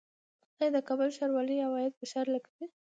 [0.59, 2.65] آیا د کابل ښاروالي عواید په ښار لګوي؟